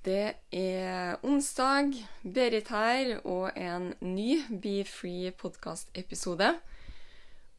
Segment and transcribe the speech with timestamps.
[0.00, 1.92] Det er onsdag,
[2.24, 6.54] Berit her, og en ny Be Free podkast-episode.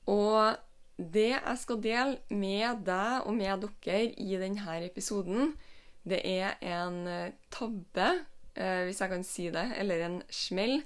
[0.09, 0.55] Og
[0.97, 5.53] det jeg skal dele med deg og med dere i denne episoden,
[6.01, 8.09] det er en eh, tabbe,
[8.55, 10.81] eh, hvis jeg kan si det, eller en smell,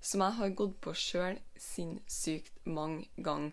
[0.00, 3.52] som jeg har gått på sjøl sinnssykt mange ganger.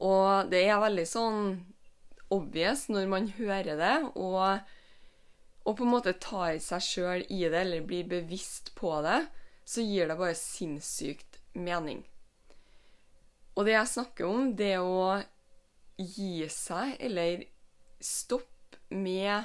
[0.00, 1.52] Og det er veldig sånn
[2.32, 4.77] obvious når man hører det, og
[5.68, 9.20] og på en måte tar seg sjøl i det, eller blir bevisst på det,
[9.68, 12.00] så gir det bare sinnssykt mening.
[13.58, 15.18] Og det jeg snakker om, det å
[15.98, 17.44] gi seg, eller
[18.00, 19.44] stoppe med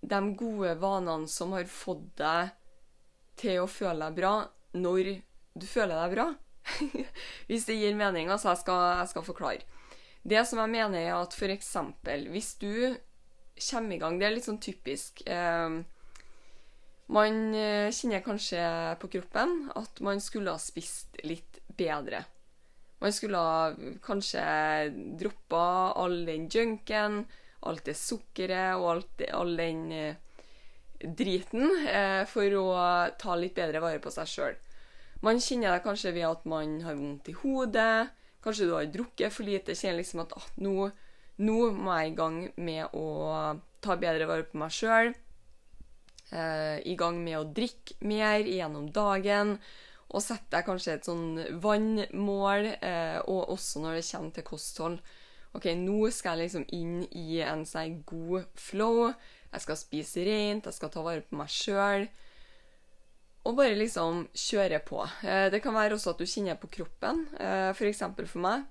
[0.00, 2.54] de gode vanene som har fått deg
[3.38, 4.34] til å føle deg bra,
[4.74, 5.14] når
[5.54, 6.28] du føler deg bra.
[7.48, 8.30] hvis det gir mening.
[8.32, 9.84] Altså, jeg skal, jeg skal forklare.
[10.28, 12.96] Det som jeg mener, er at eksempel, hvis du
[13.70, 14.18] kommer i gang.
[14.18, 15.22] Det er litt sånn typisk.
[15.26, 15.78] Eh,
[17.14, 18.62] man eh, kjenner kanskje
[19.00, 22.24] på kroppen at man skulle ha spist litt bedre.
[22.98, 24.44] Man skulle ha kanskje
[25.20, 27.22] droppa all den junken,
[27.68, 30.16] alt det sukkeret og alt, all den eh,
[30.98, 31.70] driten
[32.26, 32.64] for å
[33.22, 34.56] ta litt bedre vare på seg sjøl.
[35.22, 38.10] Man kjenner det kanskje ved at man har vondt i hodet.
[38.42, 39.74] Kanskje du har drukket for lite.
[39.78, 40.90] Kjenner liksom at ah, nå,
[41.38, 43.06] nå må jeg i gang med å
[43.84, 45.12] ta bedre vare på meg sjøl.
[46.30, 49.56] Eh, I gang med å drikke mer gjennom dagen.
[50.08, 55.00] Og sette deg kanskje et sånn vannmål, eh, og også når det kommer til kosthold.
[55.56, 59.12] OK, nå skal jeg liksom inn i en sånn god flow.
[59.52, 62.08] Jeg skal spise rent, jeg skal ta vare på meg sjøl.
[63.48, 65.04] Og bare liksom kjøre på.
[65.24, 67.26] Eh, det kan være også at du kjenner på kroppen.
[67.38, 68.66] Eh, for for meg.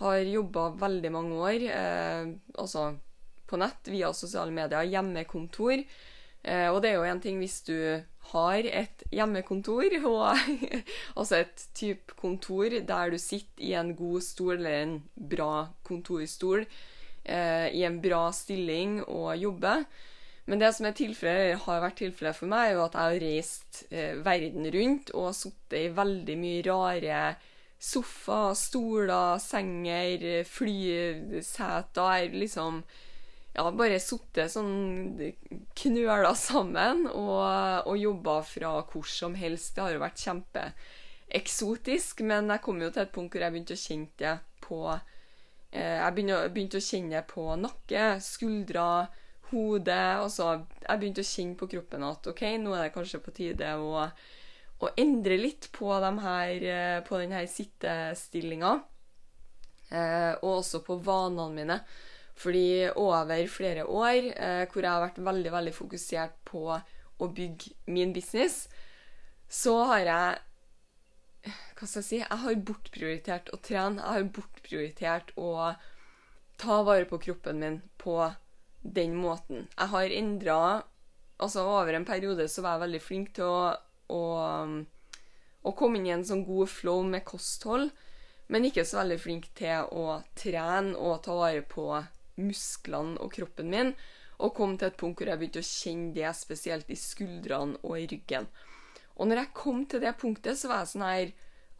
[0.00, 2.88] Har jobba veldig mange år, eh, altså
[3.46, 5.84] på nett, via sosiale medier, hjemmekontor.
[6.44, 7.76] Eh, og det er jo en ting hvis du
[8.32, 10.24] har et hjemmekontor, og
[11.14, 16.66] altså et type kontor der du sitter i en god stol, eller en bra kontorstol,
[17.24, 19.86] eh, i en bra stilling og jobber.
[20.44, 23.84] Men det som tilfellet, har vært tilfellet for meg, er jo at jeg har reist
[23.88, 27.20] eh, verden rundt og sittet i veldig mye rare
[27.84, 32.80] sofaer, stoler, senger, flyseter, liksom
[33.54, 35.18] ja, bare sittet sånn
[35.78, 39.76] knøla sammen og, og jobba fra hvor som helst.
[39.76, 43.76] Det har jo vært kjempeeksotisk, men jeg kom jo til et punkt hvor jeg begynte
[43.76, 44.34] å kjenne det
[44.64, 48.88] på eh, Jeg begynte, å kjenne det på nakke, skuldre,
[49.52, 50.00] hode.
[50.24, 50.48] Altså,
[50.80, 54.08] jeg begynte å kjenne på kroppen at OK, nå er det kanskje på tide å,
[54.84, 58.74] å endre litt på, de her, eh, på denne sittestillinga.
[59.90, 61.78] Eh, og også på vanene mine.
[62.34, 67.76] Fordi over flere år eh, hvor jeg har vært veldig veldig fokusert på å bygge
[67.94, 68.64] min business,
[69.48, 70.42] så har jeg
[71.76, 72.18] Hva skal jeg si?
[72.22, 74.00] Jeg har bortprioritert å trene.
[74.00, 75.74] Jeg har bortprioritert å
[76.56, 78.16] ta vare på kroppen min på
[78.80, 79.68] den måten.
[79.76, 80.58] Jeg har endra
[81.42, 83.72] Altså, over en periode så var jeg veldig flink til å,
[84.12, 84.24] å,
[85.64, 87.92] å komme inn i en sånn god flow med kosthold,
[88.52, 91.88] men ikke så veldig flink til å trene og ta vare på
[92.40, 93.94] musklene og kroppen min,
[94.42, 97.98] og kom til et punkt hvor jeg begynte å kjenne det spesielt i skuldrene og
[98.00, 98.48] i ryggen.
[99.14, 101.28] Og når jeg kom til det punktet, så var jeg sånn her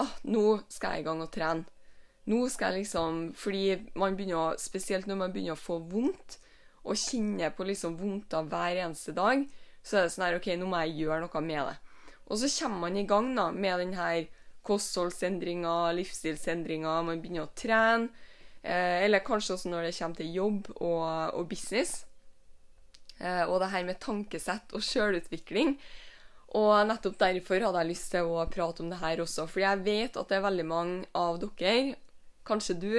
[0.04, 1.66] ah, Nå skal jeg i gang og trene.
[2.30, 3.64] Nå skal jeg liksom Fordi
[4.00, 6.38] man begynner å Spesielt når man begynner å få vondt,
[6.84, 9.40] og kjenne på liksom vondter hver eneste dag,
[9.80, 11.93] så er det sånn her OK, nå må jeg gjøre noe med det.
[12.30, 14.08] Og så kommer man i gang da med denne
[14.64, 18.08] kostholdsendringa, livsstilsendringa, man begynner å trene.
[18.64, 22.06] Eh, eller kanskje også når det kommer til jobb og, og business.
[23.18, 25.76] Eh, og det her med tankesett og sjølutvikling.
[26.54, 29.44] Og nettopp derfor hadde jeg lyst til å prate om det her også.
[29.50, 31.98] For jeg vet at det er veldig mange av dere,
[32.46, 32.94] kanskje du,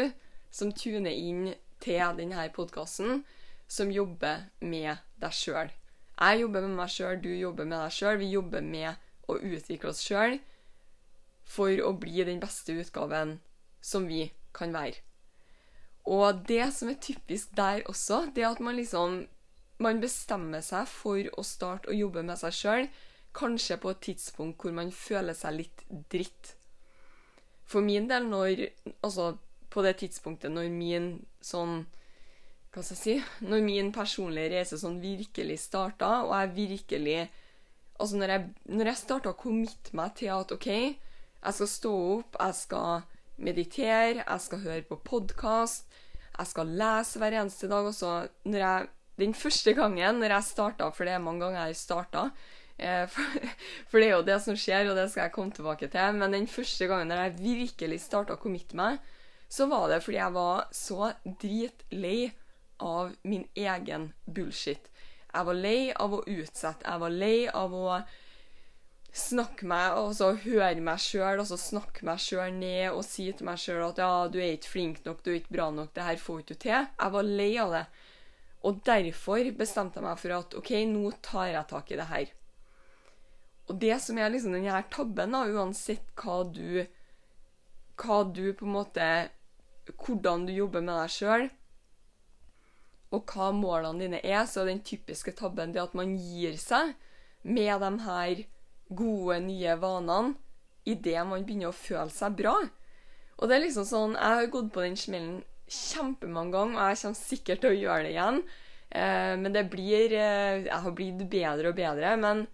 [0.54, 3.24] som tuner inn til denne podkasten,
[3.68, 5.72] som jobber med deg sjøl.
[6.16, 8.20] Jeg jobber med meg sjøl, du jobber med deg sjøl.
[8.22, 10.40] Vi jobber med å utvikle oss sjøl
[11.46, 13.38] for å bli den beste utgaven
[13.82, 15.02] som vi kan være.
[16.06, 19.24] Og det som er typisk der også, det at man liksom
[19.82, 22.86] man bestemmer seg for å starte å jobbe med seg sjøl,
[23.36, 26.54] kanskje på et tidspunkt hvor man føler seg litt dritt.
[27.66, 28.68] For min del, når
[29.04, 29.34] Altså
[29.74, 31.08] på det tidspunktet når min
[31.44, 31.80] sånn
[32.72, 37.18] Hva skal jeg si Når min personlige reise sånn virkelig starta, og jeg virkelig
[38.00, 40.68] Altså når jeg, når jeg starta å committe meg til at OK,
[41.46, 43.06] jeg skal stå opp, jeg skal
[43.38, 45.88] meditere, jeg skal høre på podkast,
[46.36, 47.88] jeg skal lese hver eneste dag.
[47.88, 51.70] Og så når jeg Den første gangen når jeg starta, for det er mange ganger
[51.70, 52.26] jeg starta
[52.76, 53.46] eh, for,
[53.88, 56.18] for, det er jo det som skjer, og det skal jeg komme tilbake til.
[56.20, 59.00] Men den første gangen når jeg virkelig starta å committe meg,
[59.48, 62.34] så var det fordi jeg var så dritlei
[62.84, 64.92] av min egen bullshit.
[65.36, 66.86] Jeg var lei av å utsette.
[66.88, 68.00] Jeg var lei av å
[69.16, 73.30] snakke meg og så høre meg sjøl og så snakke meg sjøl ned og si
[73.32, 75.94] til meg sjøl at ja, du er ikke flink nok, du er ikke bra nok,
[75.96, 76.90] det her får ikke du til.
[76.90, 77.86] Jeg var lei av det.
[78.66, 82.34] Og derfor bestemte jeg meg for at OK, nå tar jeg tak i det her.
[83.70, 86.86] Og det som er liksom denne tabben, da, uansett hva du
[87.96, 89.06] Hva du på en måte
[89.88, 91.48] Hvordan du jobber med deg sjøl,
[93.16, 96.94] og hva målene dine er, så er den typiske tabben det at man gir seg
[97.46, 98.44] med de her
[98.90, 100.36] gode, nye vanene
[100.86, 102.56] idet man begynner å føle seg bra.
[103.36, 107.02] Og det er liksom sånn Jeg har gått på den smellen kjempemange ganger, og jeg
[107.02, 108.38] kommer sikkert til å gjøre det igjen.
[108.90, 112.14] Eh, men det blir eh, Jeg har blitt bedre og bedre.
[112.22, 112.46] Men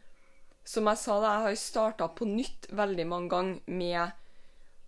[0.64, 4.18] som jeg sa, da, jeg har starta på nytt veldig mange ganger med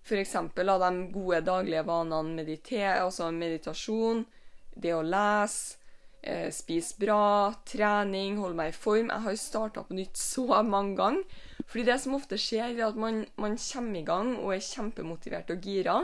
[0.03, 0.33] f.eks.
[0.55, 4.25] de gode daglige vanene meditere, altså meditasjon,
[4.75, 5.77] det å lese,
[6.21, 9.09] eh, spise bra, trening, holde meg i form.
[9.09, 11.23] Jeg har starta på nytt så mange ganger.
[11.65, 15.49] Fordi det som ofte skjer, er at man, man kommer i gang og er kjempemotivert
[15.53, 15.95] og gira.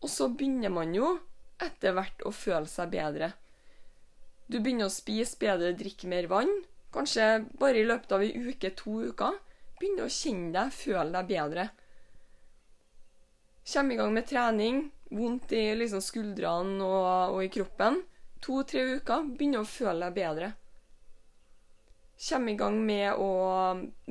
[0.00, 1.18] Og så begynner man jo
[1.60, 3.34] etter hvert å føle seg bedre.
[4.50, 6.50] Du begynner å spise bedre, drikke mer vann.
[6.90, 9.36] Kanskje bare i løpet av ei uke, to uker.
[9.78, 11.68] Begynner å kjenne deg, føle deg bedre.
[13.70, 14.80] Kjem i gang med trening.
[15.10, 18.02] Vondt i liksom skuldrene og, og i kroppen.
[18.44, 19.26] To-tre uker.
[19.36, 20.52] Begynner å føle deg bedre.
[22.20, 23.30] Kjem i gang med å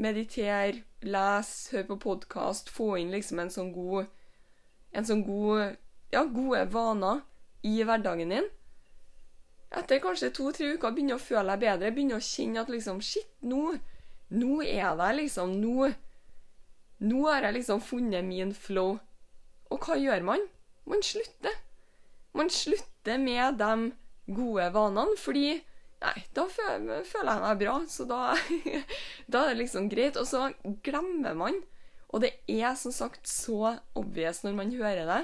[0.02, 2.72] meditere, lese, høre på podkast.
[2.74, 4.10] Få inn liksom en sånn god
[4.90, 5.76] En sånn god
[6.10, 7.22] Ja, gode vaner
[7.62, 8.48] i hverdagen din.
[9.70, 11.92] Etter kanskje to-tre uker begynner å føle deg bedre.
[11.94, 13.76] Begynner å kjenne at liksom Shit, nå,
[14.34, 15.92] nå er det liksom Nå,
[17.06, 18.98] nå har jeg liksom funnet min flow.
[19.70, 20.50] Og hva gjør man?
[20.90, 21.58] Man slutter.
[22.38, 23.92] Man slutter med de
[24.30, 25.60] gode vanene, fordi
[26.00, 28.32] Nei, da føler jeg meg bra, så da,
[29.32, 30.16] da er det liksom greit.
[30.16, 30.46] Og så
[30.86, 31.58] glemmer man.
[32.10, 35.20] Og det er som sagt så obvious når man hører det.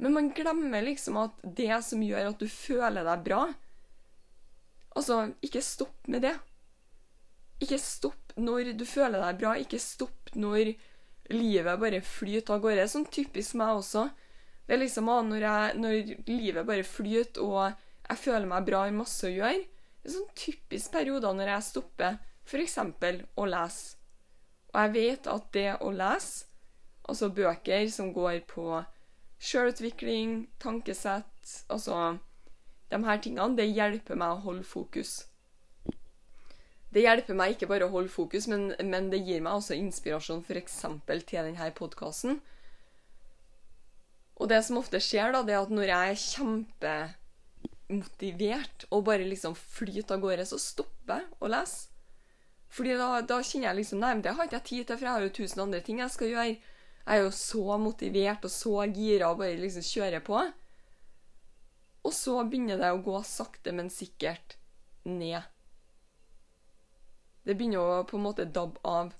[0.00, 3.46] Men man glemmer liksom at det som gjør at du føler deg bra
[4.96, 6.32] Altså, ikke stopp med det.
[7.60, 9.50] Ikke stopp når du føler deg bra.
[9.60, 10.70] Ikke stopp når
[11.36, 12.86] livet bare flyter av gårde.
[12.88, 14.06] Sånn typisk meg også.
[14.66, 17.72] Det er liksom når, jeg, når livet bare flyter, og
[18.08, 19.62] jeg føler meg bra, har masse å gjøre.
[20.02, 22.76] Det er sånn typisk perioder når jeg stopper f.eks.
[23.34, 23.96] å lese.
[24.74, 26.46] Og jeg vet at det å lese,
[27.06, 28.66] altså bøker som går på
[29.38, 32.16] sjølutvikling, tankesett, altså
[32.90, 35.24] de her tingene, det hjelper meg å holde fokus.
[36.90, 40.44] Det hjelper meg ikke bare å holde fokus, men, men det gir meg også inspirasjon
[40.46, 40.82] f.eks.
[41.06, 42.38] til denne podkasten.
[44.36, 46.24] Og det som ofte skjer, da, det er at når jeg er
[47.88, 51.88] kjempemotivert og bare liksom flyter av gårde, så stopper jeg å lese.
[52.76, 55.06] Fordi da, da kjenner jeg liksom Nei, men det har ikke jeg tid til, for
[55.06, 56.46] jeg har jo tusen andre ting jeg skal gjøre.
[56.50, 56.60] Jeg
[57.06, 60.36] er jo så motivert og så gira og bare liksom kjører på.
[62.06, 64.58] Og så begynner det å gå sakte, men sikkert
[65.06, 65.42] ned.
[67.46, 69.14] Det begynner å på en måte dabbe av.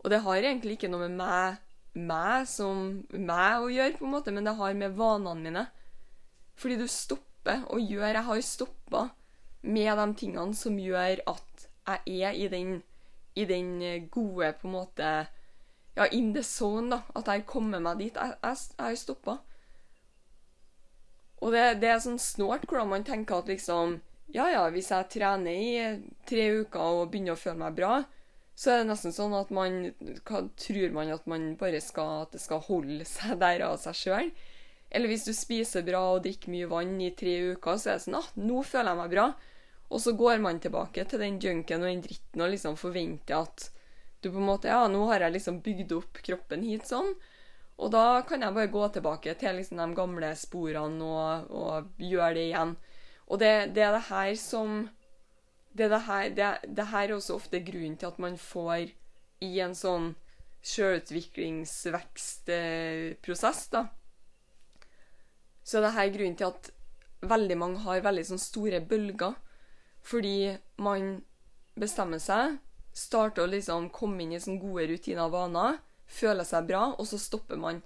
[0.00, 1.62] Og det har egentlig ikke noe med meg,
[1.98, 5.64] meg som meg å gjøre, på en måte, men det har med vanene mine.
[6.58, 9.02] Fordi du stopper og gjør Jeg har stoppa
[9.62, 11.66] med de tingene som gjør at
[12.06, 12.82] jeg er i den,
[13.34, 15.12] i den gode, på en måte
[15.96, 17.00] ja, in the zone, da.
[17.18, 18.14] At jeg kommer meg dit.
[18.16, 19.38] Jeg, jeg, jeg har stoppa.
[21.38, 23.98] Og det, det, er sånn snålt hvordan man tenker at liksom
[24.34, 28.02] Ja, ja, hvis jeg trener i tre uker og begynner å føle meg bra,
[28.58, 29.92] så er det nesten sånn at man
[30.26, 33.98] hva, Tror man at man bare skal At det skal holde seg der av seg
[33.98, 34.32] sjøl?
[34.90, 38.06] Eller hvis du spiser bra og drikker mye vann i tre uker, så er det
[38.06, 39.26] sånn ah, nå føler jeg meg bra.
[39.92, 43.68] Og så går man tilbake til den junken og den dritten og liksom forventer at
[44.24, 47.12] du på en måte Ja, nå har jeg liksom bygd opp kroppen hit sånn.
[47.78, 52.34] Og da kan jeg bare gå tilbake til liksom de gamle sporene og, og gjøre
[52.40, 52.74] det igjen.
[53.28, 54.88] Og det, det er det her som
[55.78, 58.90] Det det her, det, det her er også ofte grunnen til at man får
[59.44, 60.16] i en sånn
[60.66, 63.82] sjølutviklingsvekstprosess, da.
[65.62, 66.72] Så det her er grunnen til at
[67.20, 69.34] veldig mange har veldig sånn store bølger.
[70.08, 71.20] Fordi man
[71.78, 72.58] bestemmer seg,
[72.96, 77.06] starter å liksom komme inn i sånne gode rutiner og vaner, føler seg bra, og
[77.06, 77.82] så stopper man.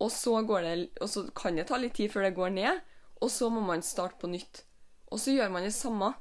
[0.00, 2.84] Og så, det, og så kan det ta litt tid før det går ned,
[3.20, 4.64] og så må man starte på nytt.
[5.10, 6.12] Og så gjør man det samme.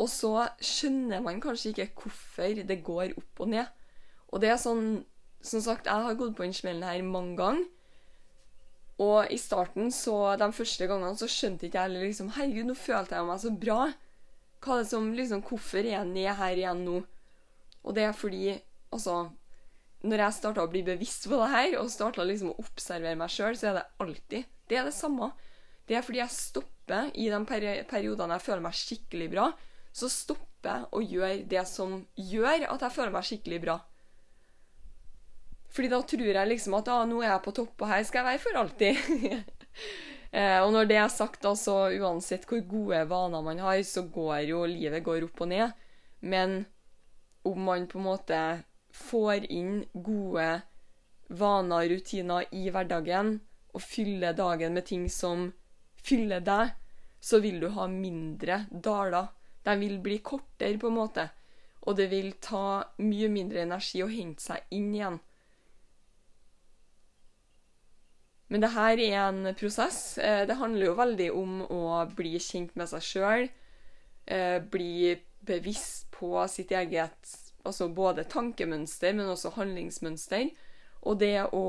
[0.00, 3.68] Og så skjønner man kanskje ikke hvorfor det går opp og ned.
[4.32, 5.04] Og det er sånn
[5.44, 7.66] Som sagt, jeg har gått på den smellen her mange ganger.
[9.04, 13.18] Og i starten, så de første gangene, så skjønte ikke jeg liksom Herregud, nå følte
[13.18, 13.78] jeg meg så bra.
[14.64, 17.02] Hva er det som liksom Hvorfor er jeg ned her igjen nå?
[17.84, 18.54] Og det er fordi
[18.88, 19.18] Altså
[20.04, 23.32] Når jeg starta å bli bevisst på det her, og starta liksom å observere meg
[23.32, 25.34] sjøl, så er det alltid Det er det samme.
[25.84, 29.48] Det er fordi jeg stopper i de peri periodene jeg føler meg skikkelig bra,
[29.94, 33.78] så stopper jeg å gjøre det som gjør at jeg føler meg skikkelig bra.
[35.74, 38.22] Fordi da tror jeg liksom at ah, nå er jeg på topp, og her skal
[38.22, 39.00] jeg være for alltid.
[40.38, 44.04] eh, og når det er sagt, da, så uansett hvor gode vaner man har, så
[44.06, 45.74] går jo livet går opp og ned.
[46.22, 46.62] Men
[47.44, 48.38] om man på en måte
[48.94, 50.46] får inn gode
[51.34, 53.40] vaner og rutiner i hverdagen,
[53.74, 55.48] og fyller dagen med ting som
[56.04, 56.74] fyller deg,
[57.20, 59.30] så vil du ha mindre daler.
[59.64, 61.28] De vil bli kortere, på en måte.
[61.84, 65.20] Og det vil ta mye mindre energi å hente seg inn igjen.
[68.52, 70.18] Men det her er en prosess.
[70.18, 71.84] Eh, det handler jo veldig om å
[72.16, 73.48] bli kjent med seg sjøl.
[74.72, 77.34] Bli bevisst på sitt eget
[77.64, 80.50] altså både tankemønster, men også handlingsmønster.
[81.04, 81.64] Og det å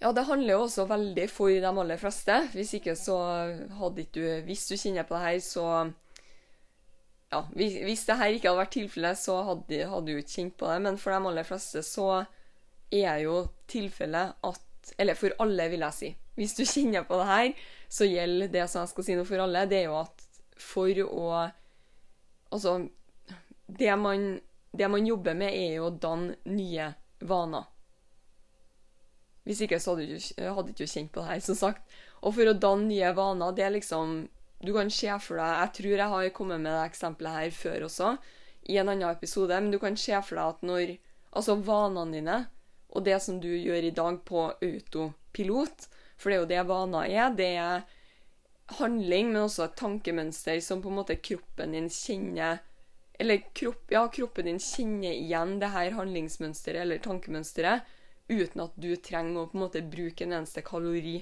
[0.00, 2.36] Ja, det handler jo også veldig for de aller fleste.
[2.54, 3.18] Hvis ikke så
[3.76, 5.66] hadde ikke du Hvis du kjenner på det her, så
[7.30, 10.56] Ja, hvis, hvis det her ikke hadde vært tilfellet, så hadde, hadde du ikke kjent
[10.58, 10.78] på det.
[10.82, 12.08] Men for de aller fleste så
[12.90, 16.08] er jo tilfellet at Eller for alle, vil jeg si.
[16.34, 17.50] Hvis du kjenner på det her,
[17.88, 20.24] så gjelder det som jeg skal si nå for alle, det er jo at
[20.60, 21.26] for å
[22.50, 22.88] Altså,
[23.78, 24.40] det man,
[24.74, 26.88] det man jobber med, er jo å danne nye
[27.22, 27.68] vaner.
[29.48, 31.96] Hvis ikke så hadde du ikke, ikke kjent på det her, som sagt.
[32.20, 34.28] Og for å danne nye vaner, det er liksom
[34.60, 37.86] Du kan se for deg Jeg tror jeg har kommet med det eksempelet her før
[37.86, 38.16] også,
[38.68, 40.96] i en annen episode, men du kan se for deg at når
[41.32, 42.38] Altså vanene dine
[42.90, 45.86] og det som du gjør i dag på autopilot,
[46.18, 47.84] for det er jo det vaner er, det er
[48.80, 52.60] handling, men også et tankemønster som på en måte kroppen din kjenner
[53.20, 57.84] Eller kropp, ja, kroppen din kjenner igjen det her handlingsmønsteret eller tankemønsteret
[58.30, 61.18] uten at du trenger å på en måte bruke en eneste kalori.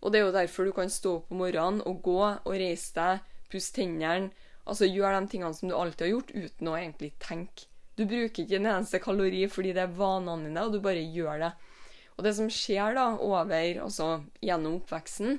[0.00, 2.94] Og det er jo derfor du kan stå opp om morgenen og gå og reise
[2.96, 4.32] deg, pusse tennene,
[4.64, 7.68] altså gjøre de tingene som du alltid har gjort, uten å egentlig tenke.
[7.94, 11.44] Du bruker ikke en eneste kalori fordi det er vanene dine, og du bare gjør
[11.44, 11.52] det.
[12.14, 14.08] Og det som skjer da over, altså
[14.42, 15.38] gjennom oppveksten,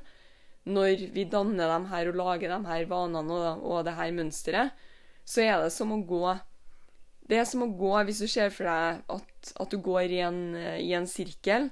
[0.65, 4.86] når vi danner dem her og lager de her vanene og, og det her mønsteret,
[5.25, 6.24] så er det som å gå
[7.25, 10.22] Det er som å gå hvis du ser for deg at, at du går i
[10.27, 10.41] en,
[10.77, 11.72] i en sirkel,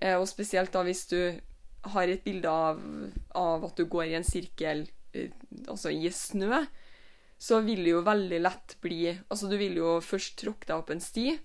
[0.00, 1.20] eh, og spesielt da hvis du
[1.92, 2.80] har et bilde av,
[3.36, 5.34] av at du går i en sirkel eh,
[5.68, 6.64] altså i snø,
[7.38, 10.90] så vil det jo veldig lett bli Altså, du vil jo først tråkke deg opp
[10.90, 11.36] en sti,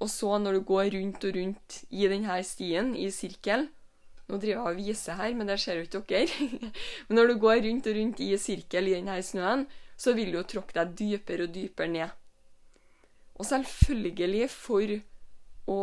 [0.00, 3.68] og så, når du går rundt og rundt i denne stien, i sirkel
[4.24, 6.46] Nå driver jeg og viser her, men det ser jo ikke dere.
[7.06, 9.66] men når du går rundt og rundt i sirkel i denne snøen,
[10.00, 12.14] så vil du jo tråkke deg dypere og dypere ned.
[13.34, 14.94] Og selvfølgelig, for
[15.70, 15.80] å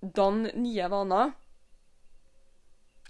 [0.00, 1.36] danne nye vaner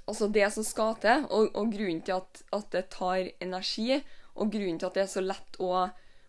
[0.09, 3.99] Altså det som skal til, og, og grunnen til at, at det tar energi,
[4.41, 5.83] og grunnen til at det er så lett å,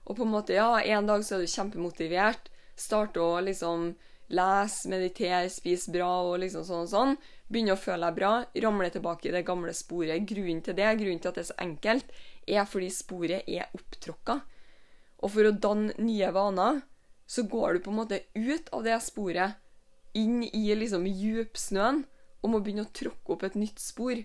[0.04, 3.94] å på en måte, ja, En dag så er du kjempemotivert, starte å liksom
[4.36, 7.16] lese, meditere, spise bra og liksom sånn og sånn.
[7.50, 8.34] Begynne å føle deg bra,
[8.68, 10.28] ramle tilbake i det gamle sporet.
[10.28, 12.14] Grunnen til det, grunnen til at det er så enkelt,
[12.50, 14.40] er fordi sporet er opptråkka.
[15.24, 16.84] Og for å danne nye vaner,
[17.30, 19.60] så går du på en måte ut av det sporet,
[20.18, 22.02] inn i liksom djupsnøen,
[22.42, 24.18] og må begynne å tråkke opp et nytt spor.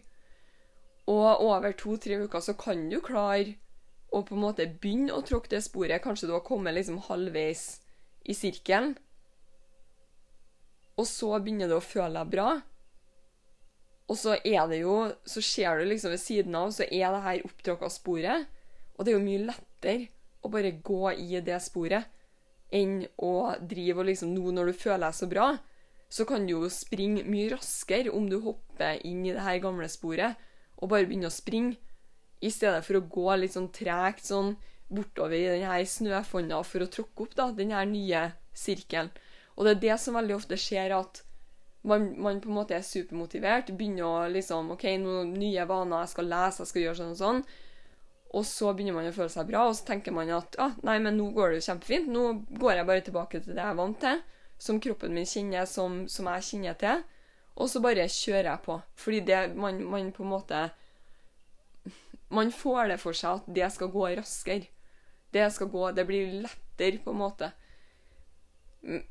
[1.11, 3.59] Og over to-tre uker så kan du klare
[4.15, 6.01] å på en måte begynne å tråkke det sporet.
[6.01, 7.83] Kanskje du har kommet liksom halvveis
[8.25, 8.95] i sirkelen.
[10.97, 12.49] Og så begynner du å føle deg bra.
[14.09, 14.95] Og så er det jo
[15.25, 18.49] Så ser du liksom ved siden av, så er det her opptråkka sporet.
[18.95, 20.09] Og det er jo mye lettere
[20.45, 22.14] å bare gå i det sporet
[22.75, 25.49] enn å drive og liksom Nå når du føler deg så bra,
[26.11, 29.89] så kan du jo springe mye raskere om du hopper inn i det her gamle
[29.91, 30.39] sporet
[30.81, 31.79] og bare begynner å springe,
[32.45, 34.53] i stedet for å gå litt sånn tregt sånn
[34.93, 39.09] bortover i denne snøfonna for å tråkke opp da, denne nye sirkelen.
[39.55, 41.23] Og det er det som veldig ofte skjer, at
[41.89, 46.15] man, man på en måte er supermotivert, begynner å liksom OK, noen nye vaner, jeg
[46.15, 47.43] skal lese, jeg skal gjøre sånn og sånn.
[48.35, 50.97] Og så begynner man å føle seg bra, og så tenker man at ah, nei,
[51.03, 52.09] men nå går det jo kjempefint.
[52.11, 52.25] Nå
[52.59, 54.23] går jeg bare tilbake til det jeg er vant til,
[54.67, 57.05] som kroppen min kjenner, som, som jeg kjenner til.
[57.55, 58.81] Og så bare kjører jeg på.
[58.99, 60.65] Fordi det man, man på en måte
[62.35, 64.67] Man får det for seg at det skal gå raskere.
[65.31, 67.53] Det skal gå Det blir lettere, på en måte.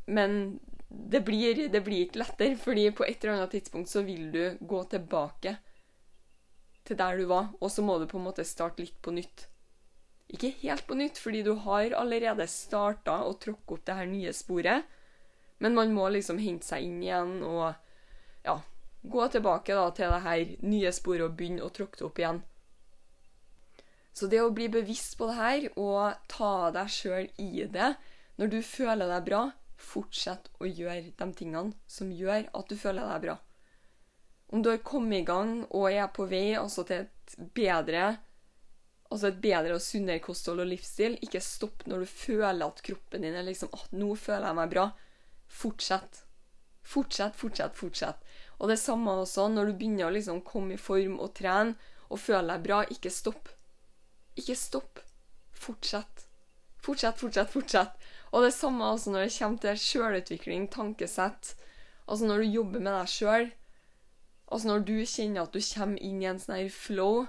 [0.06, 4.28] Men det blir, det blir ikke lettere, fordi på et eller annet tidspunkt så vil
[4.34, 5.56] du gå tilbake
[6.88, 9.48] til der du var, og så må du på en måte starte litt på nytt.
[10.34, 14.34] Ikke helt på nytt, fordi du har allerede starta å tråkke opp det her nye
[14.36, 14.88] sporet,
[15.64, 17.70] men man må liksom hente seg inn igjen og
[18.44, 18.58] ja,
[19.04, 22.42] gå tilbake da til det her nye sporet og begynne å tråkke det opp igjen.
[24.14, 27.94] Så det å bli bevisst på det her og ta deg sjøl i det
[28.42, 29.44] når du føler deg bra,
[29.78, 33.38] fortsett å gjøre de tingene som gjør at du føler deg bra.
[34.52, 38.18] Om du har kommet i gang og er på vei altså til et bedre
[39.14, 43.26] altså et bedre og sunnere kosthold og livsstil, ikke stopp når du føler at kroppen
[43.26, 44.92] din er liksom at 'Nå føler jeg meg bra.'
[45.54, 46.24] Fortsett.
[46.82, 48.18] Fortsett, fortsett, fortsett.
[48.60, 51.76] Og det samme også når du begynner å liksom komme i form og trene
[52.10, 52.82] og føle deg bra.
[52.90, 53.50] Ikke stopp.
[54.36, 55.00] Ikke stopp.
[55.52, 56.26] Fortsett.
[56.84, 57.94] Fortsett, fortsett, fortsett.
[58.34, 61.54] Og det samme også når det kommer til sjølutvikling, tankesett.
[62.08, 63.52] Altså når du jobber med deg sjøl.
[64.54, 67.24] Altså når du kjenner at du kommer inn i en sånn her flow,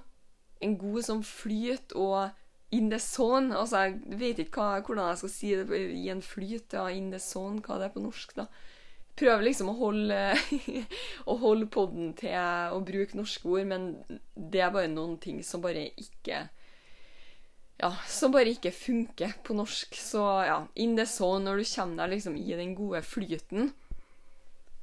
[0.64, 2.34] en god sånn flyt og
[2.74, 6.22] in the zone Altså, jeg vet ikke hva, hvordan jeg skal si det i en
[6.24, 6.74] flyt.
[6.76, 8.48] Ja, in the zone, hva det er på norsk, da.
[9.14, 10.18] Prøver liksom å holde,
[11.44, 13.88] holde podden til å bruke norske ord, men
[14.34, 16.48] det er bare noen ting som bare ikke
[17.78, 19.94] ja, som bare ikke funker på norsk.
[19.98, 23.72] Så ja, in the zone, når du kommer deg liksom i den gode flyten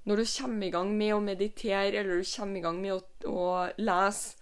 [0.09, 3.01] Når du kommer i gang med å meditere, eller du kommer i gang med å,
[3.29, 4.37] å lese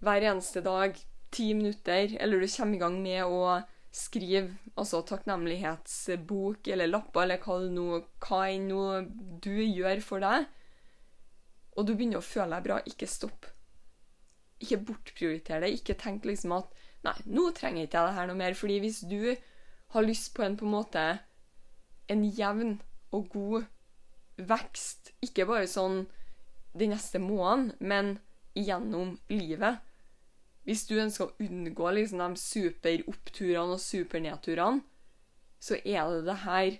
[0.00, 0.96] hver eneste dag
[1.30, 3.60] ti minutter, eller du kommer i gang med å
[3.94, 8.00] skrive altså takknemlighetsbok eller lapper, eller hva, det nå,
[8.46, 10.46] enn du gjør for deg,
[11.76, 13.46] og du begynner å føle deg bra, ikke stopp.
[14.60, 15.74] Ikke bortprioritere det.
[15.78, 18.56] Ikke tenk liksom at Nei, nå trenger ikke jeg det her noe mer.
[18.58, 19.30] Fordi hvis du
[19.94, 21.04] har lyst på en på en måte
[22.12, 22.74] en jevn
[23.16, 23.70] og god
[24.48, 26.04] vekst, ikke bare sånn
[26.72, 28.18] den neste måneden, men
[28.54, 29.80] gjennom livet
[30.66, 34.82] Hvis du ønsker å unngå liksom de superoppturene og supernedturene,
[35.60, 36.70] så er det det her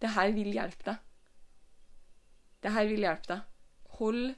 [0.00, 0.98] Det her vil hjelpe deg.
[2.62, 3.40] Det her vil hjelpe deg.
[3.98, 4.34] Hold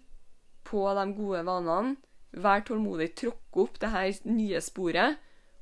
[0.64, 1.96] på de gode vanene
[2.30, 5.16] Vær tålmodig, tråkk opp det her nye sporet,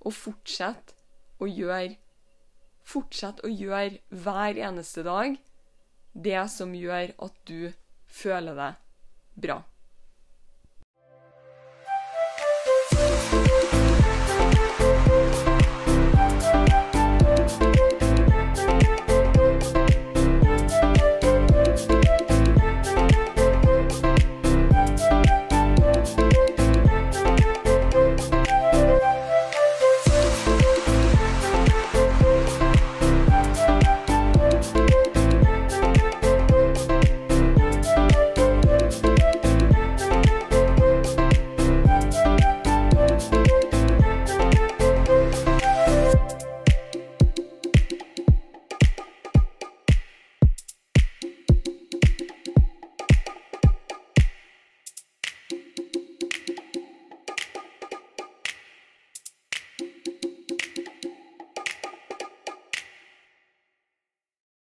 [0.04, 0.92] og fortsett
[1.40, 1.96] å gjøre
[2.88, 5.36] Fortsett å gjøre hver eneste dag
[6.12, 7.72] det som gjør at du
[8.08, 8.78] føler deg
[9.38, 9.58] bra.